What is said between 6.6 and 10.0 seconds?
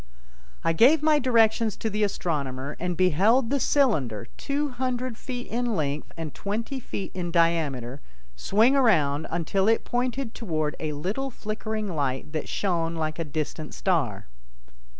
feet in diameter, swing around until it